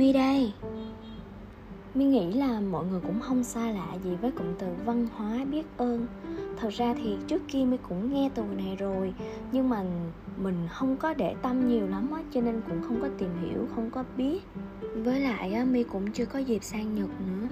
[0.00, 0.52] Mi đây.
[1.94, 5.44] Mi nghĩ là mọi người cũng không xa lạ gì với cụm từ văn hóa
[5.44, 6.06] biết ơn.
[6.56, 9.14] Thật ra thì trước kia Mi cũng nghe từ này rồi
[9.52, 9.84] Nhưng mà
[10.36, 13.66] mình không có để tâm nhiều lắm á Cho nên cũng không có tìm hiểu,
[13.74, 14.42] không có biết.
[14.94, 17.48] Với lại á, Mi cũng chưa có dịp sang Nhật nữa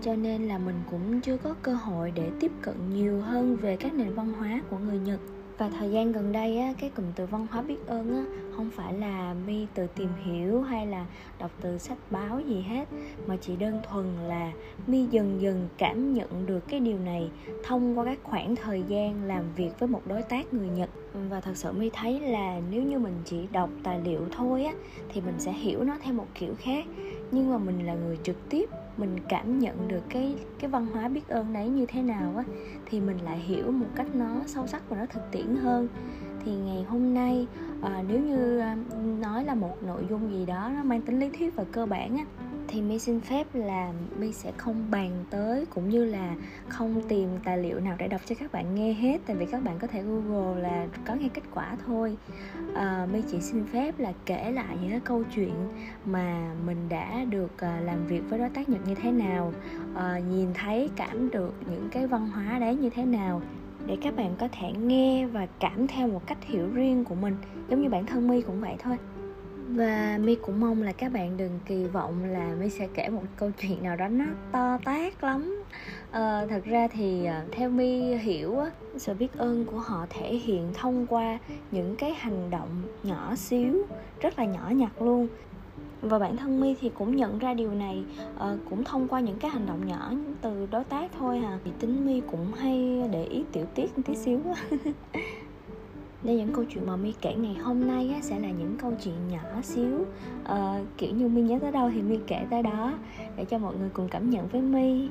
[0.00, 3.76] Cho nên là mình cũng chưa có cơ hội để tiếp cận nhiều hơn về
[3.76, 5.20] các nền văn hóa của người Nhật
[5.58, 8.24] và thời gian gần đây á, cái cụm từ văn hóa biết ơn á,
[8.56, 11.06] không phải là mi tự tìm hiểu hay là
[11.38, 12.88] đọc từ sách báo gì hết
[13.26, 14.52] mà chỉ đơn thuần là
[14.86, 17.30] mi dần dần cảm nhận được cái điều này
[17.64, 20.90] thông qua các khoảng thời gian làm việc với một đối tác người nhật.
[21.28, 24.72] Và thật sự mi thấy là nếu như mình chỉ đọc tài liệu thôi á
[25.08, 26.84] thì mình sẽ hiểu nó theo một kiểu khác.
[27.30, 31.08] Nhưng mà mình là người trực tiếp mình cảm nhận được cái cái văn hóa
[31.08, 32.44] biết ơn đấy như thế nào á
[32.86, 35.88] thì mình lại hiểu một cách nó sâu sắc và nó thực tiễn hơn.
[36.44, 37.46] Thì ngày hôm nay
[37.82, 38.76] à, nếu như à,
[39.20, 42.16] nói là một nội dung gì đó nó mang tính lý thuyết và cơ bản
[42.16, 42.24] á
[42.72, 46.34] thì mi xin phép là mi sẽ không bàn tới cũng như là
[46.68, 49.18] không tìm tài liệu nào để đọc cho các bạn nghe hết.
[49.26, 52.16] Tại vì các bạn có thể google là có nghe kết quả thôi.
[52.74, 55.54] Ờ, à, mi chỉ xin phép là kể lại những cái câu chuyện
[56.04, 59.52] mà mình đã được ờ, làm việc với đối tác nhật như thế nào.
[59.94, 63.42] À, nhìn thấy cảm được những cái văn hóa đấy như thế nào
[63.86, 67.36] để các bạn có thể nghe và cảm theo một cách hiểu riêng của mình.
[67.68, 68.96] Giống như bản thân mi cũng vậy thôi
[69.68, 73.22] và mi cũng mong là các bạn đừng kỳ vọng là mi sẽ kể một
[73.36, 75.62] câu chuyện nào đó nó to tát lắm.
[76.10, 78.56] À, thật ra thì ờ, theo mi hiểu
[78.96, 81.38] sự biết ơn của họ thể hiện thông qua
[81.70, 83.86] những cái hành động nhỏ xíu
[84.20, 85.28] rất là nhỏ nhặt luôn.
[86.02, 88.04] Và bản thân mi thì cũng nhận ra điều này
[88.38, 90.12] ờ, cũng thông qua những cái hành động nhỏ
[90.42, 91.58] từ đối tác thôi à.
[91.64, 94.40] Thì tính mi cũng hay để ý tiểu tiết một tí xíu
[96.24, 98.92] nên những câu chuyện mà mi kể ngày hôm nay á, sẽ là những câu
[99.04, 100.04] chuyện nhỏ xíu.
[100.42, 102.94] Uh, kiểu như mi nhớ tới đâu thì mi kể tới đó
[103.36, 105.08] để cho mọi người cùng cảm nhận với mi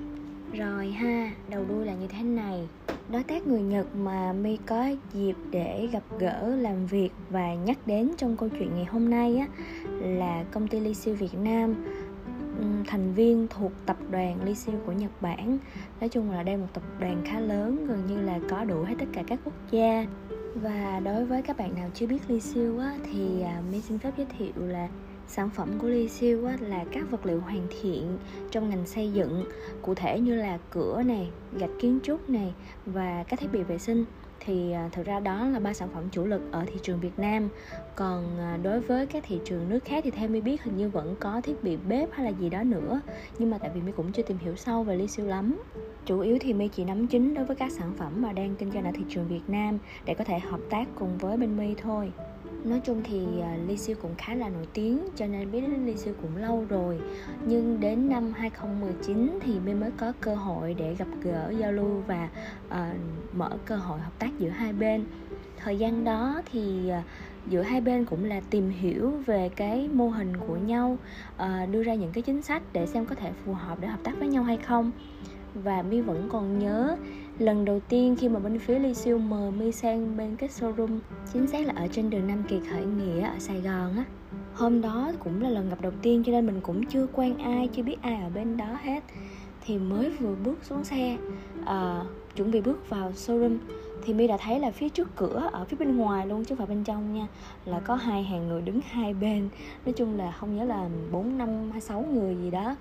[0.54, 2.68] rồi ha đầu đuôi là như thế này.
[3.12, 7.78] Đối tác người nhật mà mi có dịp để gặp gỡ làm việc và nhắc
[7.86, 9.48] đến trong câu chuyện ngày hôm nay á
[10.02, 11.76] là công ty ly siêu việt nam.
[12.88, 15.58] Thành viên thuộc tập đoàn ly siêu của nhật bản.
[16.00, 18.96] Nói chung là đây một tập đoàn khá lớn gần như là có đủ hết
[19.00, 20.06] tất cả các quốc gia
[20.56, 24.00] và đối với các bạn nào chưa biết ly siêu á, thì à, mi xin
[24.00, 24.88] phép giới thiệu là
[25.28, 28.18] sản phẩm của ly siêu á, là các vật liệu hoàn thiện
[28.52, 29.46] trong ngành xây dựng
[29.82, 32.54] cụ thể như là cửa này gạch kiến trúc này
[32.86, 34.06] và các thiết bị vệ sinh.
[34.46, 37.20] Thì à, thực ra đó là ba sản phẩm chủ lực ở thị trường Việt
[37.20, 37.50] Nam
[37.96, 40.90] còn à, đối với các thị trường nước khác thì theo mi biết hình như
[40.90, 43.02] vẫn có thiết bị bếp hay là gì đó nữa.
[43.40, 45.62] Nhưng mà tại vì mi cũng chưa tìm hiểu sâu về ly siêu lắm.
[46.06, 48.72] Chủ yếu thì mi chỉ nắm chính đối với các sản phẩm mà đang kinh
[48.72, 51.76] doanh ở thị trường Việt Nam để có thể hợp tác cùng với bên mi
[51.82, 52.12] thôi.
[52.64, 55.86] Nói chung thì à, Ly Siêu cũng khá là nổi tiếng cho nên biết đến
[55.86, 57.00] Ly Siêu cũng lâu rồi.
[57.46, 62.04] Nhưng đến năm 2019 thì Mi mới có cơ hội để gặp gỡ giao lưu
[62.08, 62.30] và
[62.68, 62.76] uh,
[63.34, 65.06] mở cơ hội hợp tác giữa hai bên.
[65.58, 67.06] Thời gian đó thì uh,
[67.48, 70.98] giữa hai bên cũng là tìm hiểu về cái mô hình của nhau
[71.38, 74.00] ờ, đưa ra những cái chính sách để xem có thể phù hợp để hợp
[74.04, 74.92] tác với nhau hay không.
[75.54, 76.98] Và mi vẫn còn nhớ
[77.40, 81.00] lần đầu tiên khi mà bên phía Ly Siêu mời mi sang bên cái showroom
[81.34, 84.04] chính xác là ở trên đường Nam Kỳ khởi nghĩa ở Sài Gòn á.
[84.54, 87.70] Hôm đó cũng là lần gặp đầu tiên cho nên mình cũng chưa quen ai
[87.74, 89.04] chưa biết ai ở bên đó hết.
[89.66, 91.18] Thì mới vừa bước xuống xe
[91.62, 93.58] uh, chuẩn bị bước vào showroom
[94.04, 96.68] thì mi đã thấy là phía trước cửa ở phía bên ngoài luôn chứ không
[96.68, 97.28] phải bên trong nha
[97.66, 99.50] là có hai hàng người đứng hai bên.
[99.86, 102.76] Nói chung là không nhớ là bốn năm hay sáu người gì đó.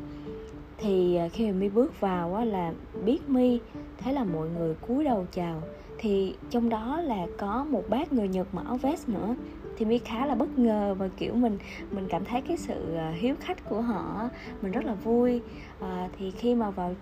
[0.78, 2.72] Thì à, khi mà mi bước vào á, là
[3.04, 3.59] biết mi
[3.98, 5.62] thế là mọi người cúi đầu chào.
[5.98, 9.34] Thì trong đó là có một bác người nhật mặc áo vest nữa
[9.80, 11.58] thì mi khá là bất ngờ và kiểu mình
[11.91, 14.28] mình cảm thấy cái sự ờ, hiếu khách của họ
[14.62, 15.41] mình rất là vui.
[15.80, 16.94] À, thì khi mà vào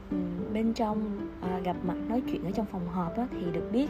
[0.53, 3.87] bên trong à, gặp mặt nói chuyện ở trong phòng họp á, thì được biết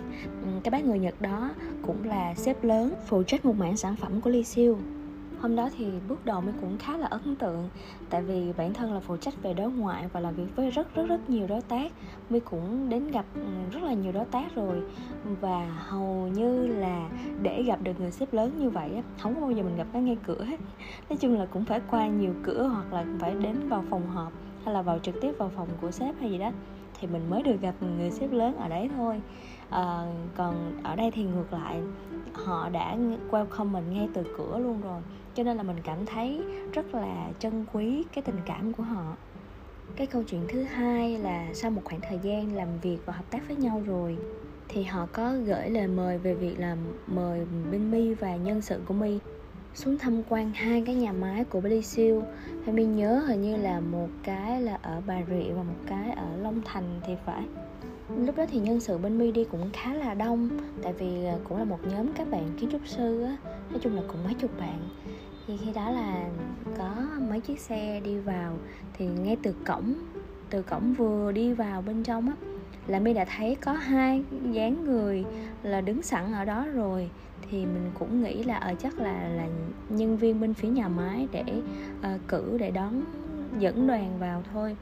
[0.64, 1.50] cái bác người nhật đó
[1.82, 4.78] cũng là sếp lớn phụ trách một mảng sản phẩm của ly siêu
[5.40, 7.68] hôm đó thì bước đầu mình cũng khá là ấn tượng
[8.10, 10.94] tại vì bản thân là phụ trách về đối ngoại và làm việc với rất
[10.94, 11.92] rất rất nhiều đối tác.
[12.30, 13.40] Mình cũng đến gặp ừ,
[13.72, 14.82] rất là nhiều đối tác rồi
[15.40, 17.08] và hầu như là
[17.42, 20.00] để gặp được người sếp lớn như vậy không có bao giờ mình gặp nó
[20.00, 20.60] ngay cửa hết.
[21.08, 24.32] Nói chung là cũng phải qua nhiều cửa hoặc là phải đến vào phòng họp
[24.64, 26.50] hay là vào trực tiếp vào phòng của sếp hay gì đó
[27.00, 29.20] thì mình mới được gặp người sếp lớn ở đấy thôi.
[29.70, 30.04] À,
[30.34, 31.82] còn ở đây thì ngược lại
[32.34, 32.96] họ đã
[33.30, 35.02] welcome mình ngay từ cửa luôn rồi
[35.38, 39.16] cho nên là mình cảm thấy rất là trân quý cái tình cảm của họ.
[39.96, 43.24] Cái câu chuyện thứ hai là sau một khoảng thời gian làm việc và hợp
[43.30, 44.18] tác với nhau rồi,
[44.68, 46.76] thì họ có gửi lời mời về việc là
[47.06, 49.18] mời bên mi và nhân sự của mi
[49.74, 52.22] xuống tham quan hai cái nhà máy của Billy Siêu
[52.66, 56.10] mi mình nhớ hình như là một cái là ở Bà Rịa và một cái
[56.10, 57.42] ở Long Thành thì phải.
[58.16, 60.48] Lúc đó thì nhân sự bên mi đi cũng khá là đông,
[60.82, 63.36] tại vì ờ, cũng là một nhóm các bạn kiến trúc sư á,
[63.70, 64.78] nói chung là cũng mấy chục bạn
[65.48, 66.24] thì khi đó là
[66.78, 66.94] có
[67.30, 68.56] mấy chiếc xe đi vào.
[68.92, 69.94] Thì ngay từ cổng
[70.50, 72.34] từ cổng vừa đi vào bên trong á
[72.86, 74.22] là mi đã thấy có hai
[74.52, 75.24] dáng người
[75.62, 77.10] là đứng sẵn ở đó rồi.
[77.50, 79.46] Thì mình cũng nghĩ là ở chắc là là
[79.88, 81.44] nhân viên bên phía nhà máy để
[82.00, 83.02] uh, cử để đón
[83.58, 84.76] dẫn đoàn vào thôi.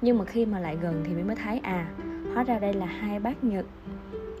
[0.00, 1.88] Nhưng mà khi mà lại gần thì mới thấy à
[2.34, 3.66] hóa ra đây là hai bác nhật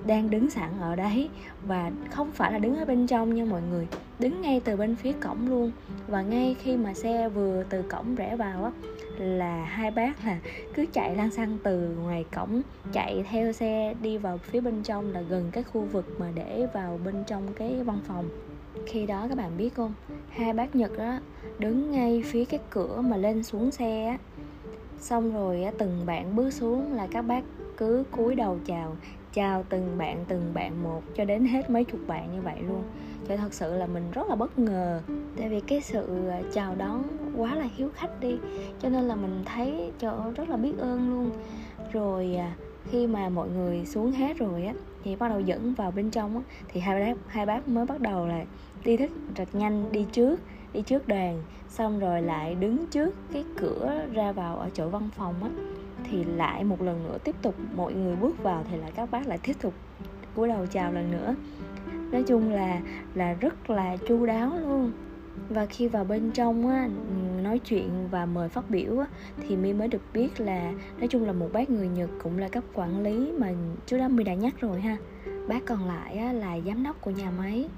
[0.06, 1.28] đang đứng sẵn ở đấy
[1.66, 3.86] và không phải là đứng ở bên trong nha mọi người.
[4.18, 5.72] Đứng ngay từ bên phía cổng luôn.
[6.08, 8.70] Và ngay khi mà xe vừa từ cổng rẽ vào á,
[9.18, 10.38] là hai bác là
[10.74, 12.62] cứ chạy lan xăng từ ngoài cổng,
[12.92, 16.66] chạy theo xe đi vào phía bên trong là gần cái khu vực mà để
[16.74, 18.28] vào bên trong cái văn phòng.
[18.86, 19.94] Khi đó các bạn biết không?
[20.28, 21.18] Hai bác nhật đó
[21.58, 24.18] đứng ngay phía cái cửa mà lên xuống xe á.
[25.00, 27.42] Xong rồi từng bạn bước xuống là các bác
[27.76, 28.96] cứ cúi đầu chào
[29.32, 32.82] chào từng bạn từng bạn một cho đến hết mấy chục bạn như vậy luôn.
[33.28, 35.00] Cho thật sự là mình rất là bất ngờ.
[35.38, 37.02] Tại vì cái sự à, chào đón
[37.36, 38.36] quá là hiếu khách đi.
[38.80, 41.30] Cho nên là mình thấy cho rất là biết ơn luôn.
[41.92, 42.56] Rồi à,
[42.90, 46.36] khi mà mọi người xuống hết rồi á, thì bắt đầu dẫn vào bên trong
[46.36, 48.44] á, thì hai bác hai bác mới bắt đầu là
[48.84, 50.40] đi thích rất nhanh, đi trước
[50.72, 55.08] đi trước đoàn xong rồi lại đứng trước cái cửa ra vào ở chỗ văn
[55.16, 55.50] phòng á
[56.10, 59.26] thì lại một lần nữa tiếp tục mọi người bước vào thì lại các bác
[59.26, 59.74] lại tiếp tục
[60.34, 61.34] cúi đầu chào lần nữa.
[62.12, 62.80] Nói chung là
[63.14, 64.92] là rất là chu đáo luôn.
[65.48, 66.88] Và khi vào bên trong á,
[67.42, 69.06] nói chuyện và mời phát biểu á,
[69.48, 72.48] thì mi mới được biết là nói chung là một bác người nhật cũng là
[72.48, 73.52] cấp quản lý mà
[73.86, 74.96] trước đó mi đã nhắc rồi ha.
[75.48, 77.68] Bác còn lại á, là giám đốc của nhà máy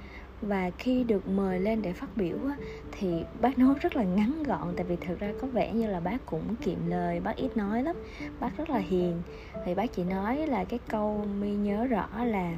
[0.42, 2.56] và khi được mời lên để phát biểu á,
[2.92, 6.00] thì bác nói rất là ngắn gọn tại vì thực ra có vẻ như là
[6.00, 7.96] bác cũng kiệm lời bác ít nói lắm
[8.40, 9.22] bác rất là hiền.
[9.64, 12.56] Thì bác chỉ nói là cái câu mi nhớ rõ là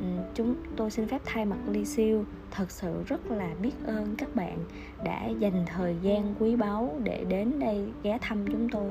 [0.00, 4.14] ừ, chúng tôi xin phép thay mặt ly siêu thật sự rất là biết ơn
[4.18, 4.58] các bạn
[5.04, 8.90] đã dành thời gian quý báu để đến đây ghé thăm chúng tôi.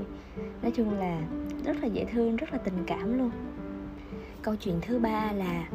[0.62, 1.22] Nói chung là
[1.66, 3.32] rất là dễ thương rất là tình cảm luôn
[4.48, 5.70] câu chuyện thứ ba là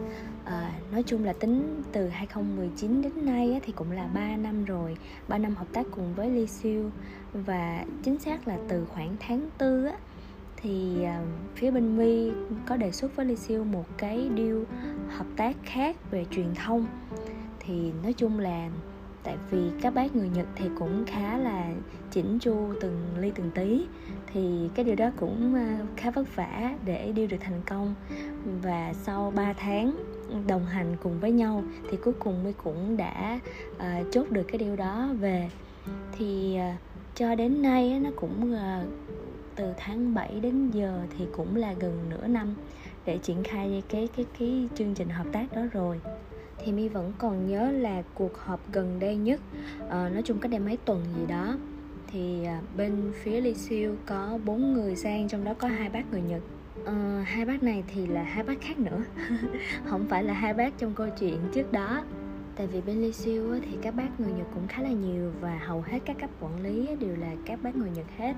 [0.44, 4.64] uh, nói chung là tính từ 2019 đến nay á, thì cũng là 3 năm
[4.64, 4.96] rồi
[5.28, 6.90] 3 năm hợp tác cùng với Ly Siêu
[7.32, 9.96] và chính xác là từ khoảng tháng 4 á,
[10.56, 12.30] thì uh, phía bên my
[12.66, 14.62] có đề xuất với Ly Siêu một cái deal
[15.08, 16.86] hợp tác khác về truyền thông.
[17.60, 18.70] Thì nói chung là
[19.24, 21.68] tại vì các bác người Nhật thì cũng khá là
[22.10, 23.86] chỉnh chu từng ly từng tí.
[24.32, 27.94] Thì cái điều đó cũng ờ, khá vất vả để đi được thành công.
[28.62, 29.96] Và sau 3 tháng
[30.46, 33.40] đồng hành cùng với nhau thì cuối cùng mới cũng đã
[33.76, 33.82] uh,
[34.12, 35.50] chốt được cái điều đó về.
[36.18, 36.80] Thì uh,
[37.14, 38.88] cho đến nay nó cũng uh,
[39.56, 42.54] từ tháng 7 đến giờ thì cũng là gần nửa năm
[43.04, 46.00] để triển khai cái cái cái chương trình hợp tác đó rồi
[46.64, 49.40] thì mi vẫn còn nhớ là cuộc họp gần đây nhất
[49.88, 51.56] à, nói chung cách đây mấy tuần gì đó.
[52.12, 56.12] Thì à, bên phía Ly Siêu có bốn người sang trong đó có hai bác
[56.12, 56.42] người Nhật.
[56.86, 59.02] À, hai bác này thì là hai bác khác nữa.
[59.84, 62.04] Không phải là hai bác trong câu chuyện trước đó
[62.56, 65.60] tại vì bên Ly Siêu thì các bác người Nhật cũng khá là nhiều và
[65.66, 68.34] hầu hết các cấp quản lý đều là các bác người Nhật hết.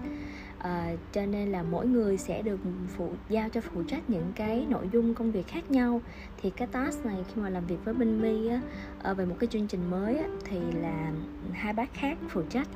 [0.59, 2.61] À, cho nên là mỗi người sẽ được
[2.97, 6.01] phụ giao cho phụ trách những cái nội dung công việc khác nhau.
[6.43, 8.61] Thì cái task này khi mà làm việc với bên mi á
[9.03, 11.13] à, về một cái chương trình mới á, thì là
[11.53, 12.69] hai bác khác phụ trách.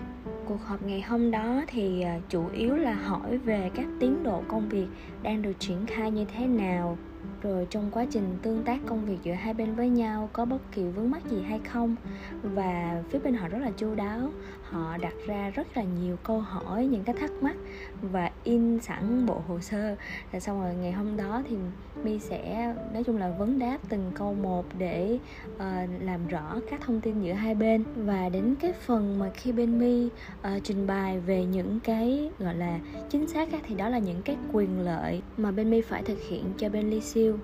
[0.46, 4.42] Cuộc họp ngày hôm đó thì ờ, chủ yếu là hỏi về các tiến độ
[4.48, 4.86] công việc
[5.22, 6.98] đang được triển khai như thế nào
[7.42, 10.72] rồi trong quá trình tương tác công việc giữa hai bên với nhau có bất
[10.72, 11.96] kỳ vướng mắc gì hay không?
[12.42, 14.30] Và phía bên họ rất là chu đáo
[14.70, 17.56] họ đặt ra rất là nhiều câu hỏi những cái thắc mắc
[18.02, 19.96] và in sẵn bộ hồ sơ.
[20.32, 21.56] Rồi xong rồi ngày hôm đó thì
[22.04, 25.18] mi sẽ nói chung là vấn đáp từng câu một để
[25.56, 25.60] uh,
[26.00, 27.84] làm rõ các thông tin giữa hai bên.
[27.96, 32.30] Và đến cái phần mà khi bên mi uh, ờ, trình bày về những cái
[32.38, 32.78] gọi là
[33.10, 36.44] chính xác thì đó là những cái quyền lợi mà bên mi phải thực hiện
[36.58, 37.38] cho bên ly siêu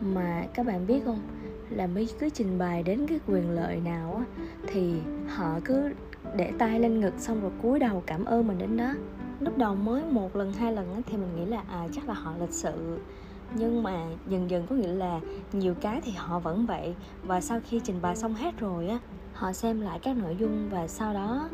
[0.00, 1.20] mà các bạn biết không?
[1.70, 4.24] Là mi cứ trình bày đến cái quyền lợi nào á
[4.66, 4.94] thì
[5.28, 5.90] họ cứ
[6.36, 8.92] để tay lên ngực xong rồi cúi đầu cảm ơn mình đến đó.
[9.40, 12.32] Lúc đầu mới một lần, hai lần thì mình nghĩ là à chắc là họ
[12.40, 12.98] lịch sự.
[13.54, 15.20] Nhưng mà dần dần có nghĩa là
[15.52, 16.94] nhiều cái thì họ vẫn vậy.
[17.22, 18.98] Và sau khi trình bày xong hết rồi á,
[19.32, 21.48] họ xem lại các nội dung và sau đó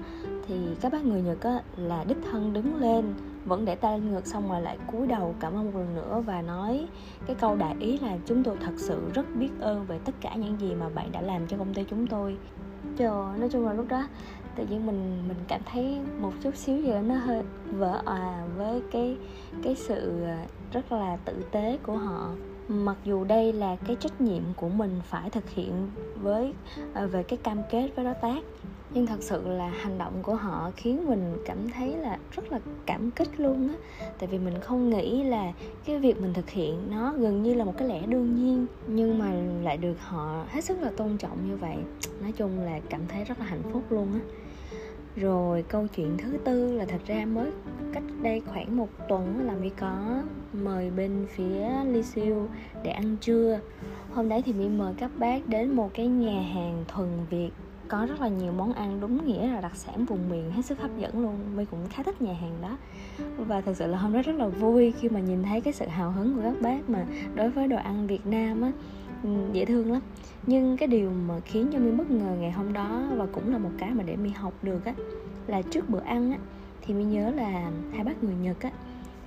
[0.47, 4.13] thì các bác người nhật á, là đích thân đứng lên, vẫn để tay lên
[4.13, 6.87] ngực xong rồi lại cúi đầu cảm ơn một lần nữa và nói
[7.27, 10.35] cái câu đại ý là chúng tôi thật sự rất biết ơn về tất cả
[10.35, 12.37] những gì mà bạn đã làm cho công ty chúng tôi.
[12.97, 14.07] Trời nói chung là lúc đó
[14.57, 18.45] tự nhiên mình mình cảm thấy một chút xíu gì đó nó hơi vỡ òa
[18.57, 19.17] với cái
[19.63, 22.31] cái sự à, rất là tử tế của họ.
[22.69, 25.91] Mặc dù đây là cái trách nhiệm của mình phải thực hiện
[26.23, 26.53] với
[26.93, 28.43] à, về cái cam kết với đối tác
[28.95, 32.61] nhưng thật sự là hành động của họ khiến mình cảm thấy là rất là
[32.87, 33.75] cảm kích luôn á.
[34.19, 35.53] Tại vì mình không nghĩ là
[35.85, 39.19] cái việc mình thực hiện nó gần như là một cái lẽ đương nhiên, nhưng
[39.19, 39.33] mà
[39.63, 41.77] lại được họ hết sức là tôn trọng như vậy.
[42.21, 44.21] Nói chung là cảm thấy rất là hạnh phúc luôn á.
[45.17, 47.51] Rồi câu chuyện thứ tư là thật ra mới
[47.93, 52.49] cách đây khoảng một tuần là mi có mời bên phía Ly Siêu
[52.83, 53.61] để ăn trưa.
[54.13, 57.51] Hôm đấy thì mi mời các bác đến một cái nhà hàng thuần việt
[57.91, 60.81] có rất là nhiều món ăn đúng nghĩa là đặc sản vùng miền hết sức
[60.81, 61.37] hấp dẫn luôn.
[61.57, 62.79] My cũng khá thích nhà hàng đó.
[63.37, 65.87] Và thật sự là hôm đó rất là vui khi mà nhìn thấy cái sự
[65.87, 68.73] hào hứng của các bác mà đối với đồ ăn việt nam á
[69.23, 70.03] ừ, dễ thương lắm.
[70.47, 73.59] Nhưng cái điều mà khiến cho mi bất ngờ ngày hôm đó và cũng là
[73.59, 74.95] một cái mà để mi học được á,
[75.47, 76.39] là trước bữa ăn á,
[76.83, 78.71] thì mi nhớ là hai bác người nhật á,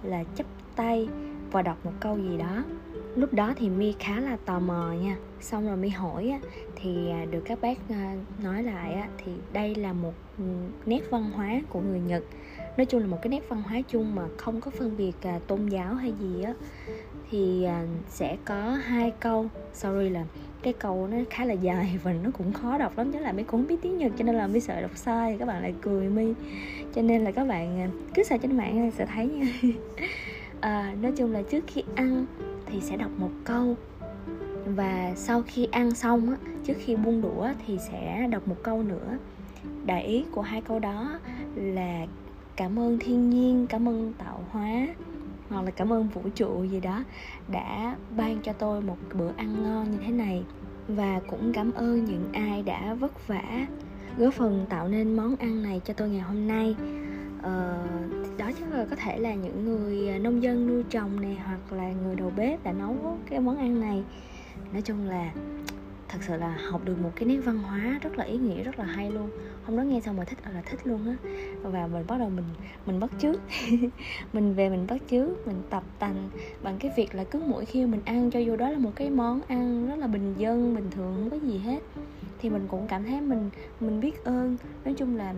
[0.04, 1.10] là chấp tay
[1.52, 2.64] và đọc một câu gì đó
[3.16, 5.18] lúc đó thì mi khá là tò mò nha.
[5.42, 6.40] Xong rồi mi hỏi á,
[6.76, 10.44] thì à, được các bác à, nói lại á, thì đây là một ừ,
[10.86, 12.24] nét văn hóa của người nhật.
[12.78, 15.40] Nói chung là một cái nét văn hóa chung mà không có phân biệt à,
[15.48, 16.54] tôn giáo hay gì á.
[17.32, 17.68] Thì
[18.10, 19.46] sẽ có hai câu.
[19.74, 20.26] Sorry là
[20.64, 23.44] cái câu nó khá là dài và nó cũng khó đọc lắm chứ là mi
[23.44, 25.74] cũng không biết tiếng nhật cho nên là mi sợ đọc sai các bạn lại
[25.82, 26.34] cười mi
[26.96, 29.46] cho nên là các bạn cứ sợ trên mạng sẽ thấy nha.
[30.62, 32.26] À, nói chung là trước khi ăn
[32.74, 33.76] thì sẽ đọc một câu.
[34.66, 38.84] Và sau khi ăn xong á, trước khi buông đũa thì sẽ đọc một câu
[38.84, 39.18] nữa.
[39.86, 41.20] Đại ý của hai câu đó
[41.56, 42.06] là
[42.56, 44.88] cảm ơn thiên nhiên, cảm ơn tạo hóa,
[45.50, 47.04] hoặc là cảm ơn vũ trụ gì đó
[47.48, 50.44] đã ban cho tôi một bữa ăn ngon như thế này.
[50.88, 53.68] Và cũng cảm ơn những ai đã vất vả
[54.18, 56.76] góp phần tạo nên món ăn này cho tôi ngày hôm nay
[57.44, 61.38] uh, đó chắc là có thể là những người à, nông dân nuôi trồng này
[61.46, 64.04] hoặc là người đầu bếp đã nấu cái món ăn này.
[64.74, 65.32] Nói chung là
[66.08, 68.80] thật sự là học được một cái nét văn hóa rất là ý nghĩa rất
[68.80, 69.30] là hay luôn.
[69.64, 71.16] Hôm đó nghe xong mà thích à, là thích luôn á.
[71.62, 72.46] Và mình bắt đầu mình
[72.86, 73.42] mình bắt trước
[74.34, 76.30] mình về mình bắt trước mình tập tành
[76.64, 79.10] bằng cái việc là cứ mỗi khi mình ăn cho dù đó là một cái
[79.10, 81.80] món ăn rất là bình dân bình thường không có gì hết
[82.40, 84.58] thì mình cũng cảm thấy mình mình biết ơn.
[84.86, 85.34] Nói chung là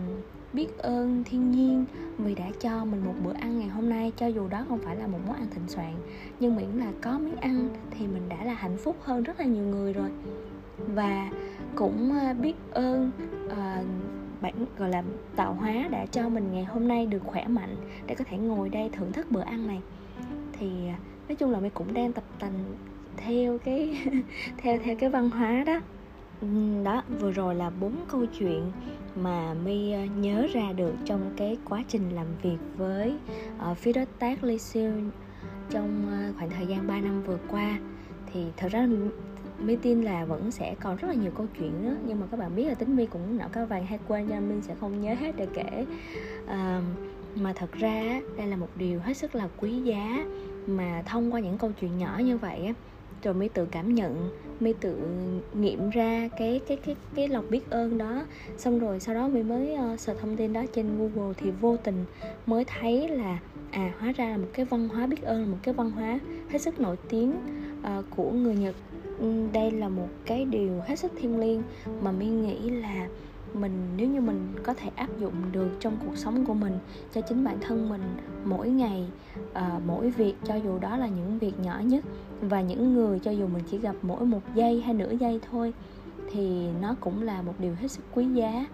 [0.56, 1.84] biết ơn thiên nhiên
[2.18, 4.96] vì đã cho mình một bữa ăn ngày hôm nay cho dù đó không phải
[4.96, 5.94] là một món ăn thịnh soạn
[6.40, 9.46] nhưng miễn là có miếng ăn thì mình đã là hạnh phúc hơn rất là
[9.46, 10.08] nhiều người rồi.
[10.94, 11.30] Và
[11.74, 13.10] cũng ờ, biết ơn
[13.46, 13.86] uh,
[14.40, 15.02] bản gọi là
[15.36, 18.68] tạo hóa đã cho mình ngày hôm nay được khỏe mạnh để có thể ngồi
[18.68, 19.80] đây thưởng thức bữa ăn này.
[20.52, 20.94] Thì ờ,
[21.28, 22.64] nói chung là mình cũng đang tập tành
[23.16, 24.02] theo cái
[24.56, 25.80] theo theo cái văn hóa đó.
[26.40, 26.46] Ừ,
[26.84, 28.72] đó vừa rồi là bốn câu chuyện
[29.14, 33.14] mà my ờ, nhớ ra được trong cái quá trình làm việc với
[33.70, 34.56] uh, phía đối tác Lee
[35.70, 37.78] trong uh, khoảng thời gian 3 năm vừa qua.
[38.32, 38.88] Thì thật ra
[39.58, 42.40] My tin là vẫn sẽ còn rất là nhiều câu chuyện nữa Nhưng mà các
[42.40, 45.00] bạn biết là tính My cũng não cá vàng hay quên cho My sẽ không
[45.00, 45.86] nhớ hết để kể.
[46.44, 46.84] Uh,
[47.34, 50.26] Mà thật ra đây là một điều hết sức là quý giá
[50.66, 52.72] Mà thông qua những câu chuyện nhỏ như vậy á
[53.22, 54.98] rồi mới tự cảm nhận mới tự
[55.54, 58.22] nghiệm ra cái cái cái cái lòng biết ơn đó.
[58.56, 61.76] Xong rồi sau đó mới mới uh, search thông tin đó trên google thì vô
[61.76, 62.04] tình
[62.46, 63.38] mới thấy là
[63.70, 66.20] à hóa ra là một cái văn hóa biết ơn là một cái văn hóa
[66.50, 67.32] hết sức nổi tiếng
[67.80, 68.74] uh, của người nhật.
[69.18, 71.62] Ừ, đây là một cái điều hết sức thiêng liêng
[72.00, 73.08] mà mi nghĩ là
[73.56, 76.78] mình nếu như mình có thể áp dụng được trong cuộc sống của mình
[77.14, 78.02] cho chính bản thân mình
[78.44, 79.08] mỗi ngày
[79.50, 82.04] uh, mỗi việc cho dù đó là những việc nhỏ nhất
[82.40, 85.72] và những người cho dù mình chỉ gặp mỗi một giây hay nửa giây thôi
[86.32, 88.66] thì nó cũng là một điều hết sức quý giá.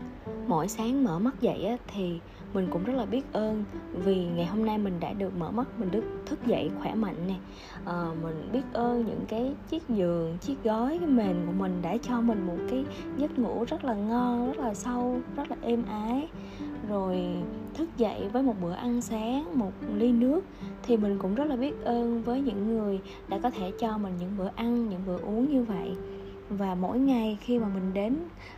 [0.46, 2.20] Mỗi sáng mở mắt dậy thì
[2.54, 5.66] mình cũng rất là biết ơn vì ngày hôm nay mình đã được mở mắt
[5.78, 7.34] mình được thức dậy khỏe mạnh nè.
[7.84, 11.96] À, mình biết ơn những cái chiếc giường chiếc gói cái mền của mình đã
[12.02, 12.84] cho mình một cái
[13.16, 16.28] giấc ngủ rất là ngon rất là sâu rất là êm ái.
[16.88, 17.18] Rồi
[17.74, 20.40] thức dậy với một bữa ăn sáng một ly nước
[20.82, 24.12] thì mình cũng rất là biết ơn với những người đã có thể cho mình
[24.20, 25.92] những bữa ăn những bữa uống như vậy.
[26.48, 28.16] Và mỗi ngày khi mà mình đến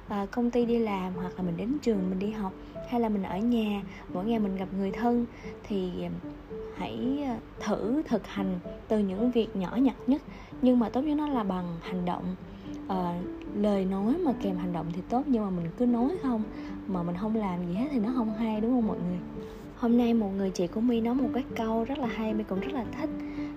[0.09, 2.53] à, công ty đi làm hoặc là mình đến trường mình đi học
[2.89, 3.83] hay là mình ở nhà
[4.15, 5.27] mỗi ngày mình gặp người thân
[5.63, 5.91] thì
[6.77, 10.23] hãy ờ, thử thực hành từ những việc nhỏ nhặt nhất
[10.63, 12.37] nhưng mà tốt nhất nó là bằng hành động.
[12.89, 13.21] À,
[13.55, 16.43] lời nói mà kèm hành động thì tốt nhưng mà mình cứ nói không
[16.87, 19.19] mà mình không làm gì hết thì nó không hay đúng không mọi người?
[19.77, 22.45] Hôm nay một người chị của mi nói một cái câu rất là hay mi
[22.45, 23.11] cũng rất là thích.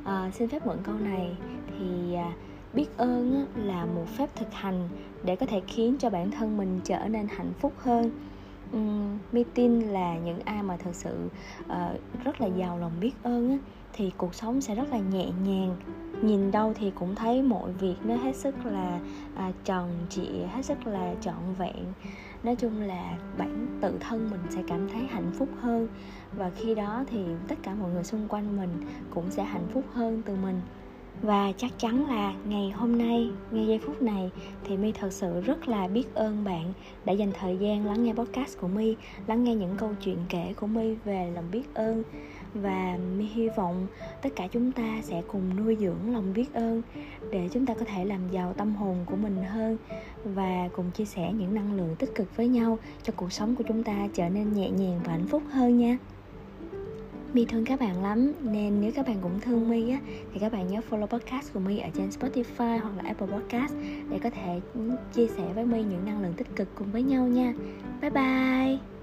[0.03, 1.35] À, xin phép mượn câu này.
[1.79, 2.33] Thì à,
[2.73, 4.89] biết ơn là một phép thực hành
[5.23, 8.11] để có thể khiến cho bản thân mình trở nên hạnh phúc hơn
[8.71, 11.29] um, mi tin là những ai mà thật sự
[11.65, 13.57] uh, rất là giàu lòng biết ơn á,
[13.93, 15.75] thì cuộc sống sẽ rất là nhẹ nhàng.
[16.21, 18.99] Nhìn đâu thì cũng thấy mọi việc nó hết sức là
[19.35, 21.85] à, tròn trịa hết sức là trọn vẹn.
[22.43, 25.87] Nói chung là bản tự thân mình sẽ cảm thấy hạnh phúc hơn
[26.37, 28.69] và khi đó thì tất cả mọi người xung quanh mình
[29.09, 30.61] cũng sẽ hạnh phúc hơn từ mình
[31.21, 34.31] và chắc chắn là ngày hôm nay, ngay giây phút này,
[34.63, 36.73] thì my thật sự rất là biết ơn bạn
[37.05, 38.95] đã dành thời gian lắng nghe podcast của my,
[39.27, 42.03] lắng nghe những câu chuyện kể của my về lòng biết ơn.
[42.53, 43.87] Và my hy vọng
[44.21, 46.81] tất cả chúng ta sẽ cùng nuôi dưỡng lòng biết ơn
[47.31, 49.77] để chúng ta có thể làm giàu tâm hồn của mình hơn
[50.23, 53.63] và cùng chia sẻ những năng lượng tích cực với nhau cho cuộc sống của
[53.67, 55.97] chúng ta trở nên nhẹ nhàng và hạnh phúc hơn nha.
[57.37, 58.33] My thương các bạn lắm.
[58.41, 59.99] Nên nếu các bạn cũng thương My á,
[60.33, 63.73] Thì các bạn nhớ follow podcast của My ở trên Spotify hoặc là Apple Podcast
[64.09, 64.81] Để có thể ừ,
[65.13, 67.53] chia sẻ với My những năng lượng tích cực cùng với nhau nha.
[68.01, 68.96] Bye bye.